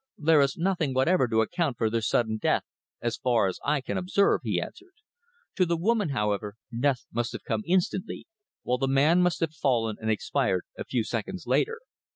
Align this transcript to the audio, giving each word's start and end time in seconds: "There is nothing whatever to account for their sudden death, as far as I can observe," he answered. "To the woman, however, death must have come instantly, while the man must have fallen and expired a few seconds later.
"There 0.17 0.41
is 0.41 0.57
nothing 0.57 0.95
whatever 0.95 1.27
to 1.27 1.41
account 1.41 1.77
for 1.77 1.87
their 1.87 2.01
sudden 2.01 2.37
death, 2.37 2.63
as 3.03 3.17
far 3.17 3.45
as 3.45 3.59
I 3.63 3.81
can 3.81 3.97
observe," 3.99 4.41
he 4.43 4.59
answered. 4.59 4.93
"To 5.57 5.63
the 5.67 5.77
woman, 5.77 6.09
however, 6.09 6.55
death 6.75 7.05
must 7.13 7.33
have 7.33 7.43
come 7.43 7.61
instantly, 7.67 8.25
while 8.63 8.79
the 8.79 8.87
man 8.87 9.21
must 9.21 9.41
have 9.41 9.53
fallen 9.53 9.97
and 10.01 10.09
expired 10.09 10.63
a 10.75 10.85
few 10.85 11.03
seconds 11.03 11.45
later. 11.45 11.77